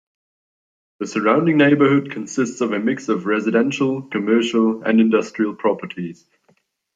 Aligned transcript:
The 0.99 1.05
surrounding 1.05 1.59
neighborhood 1.59 2.09
consists 2.09 2.59
of 2.59 2.71
a 2.71 2.79
mix 2.79 3.07
of 3.07 3.27
residential, 3.27 4.01
commercial, 4.01 4.81
and 4.81 4.99
industrial 4.99 5.53
properties. 5.53 6.25